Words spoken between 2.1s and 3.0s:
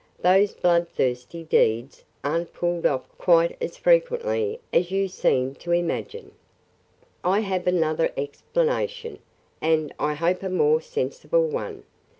are n't pulled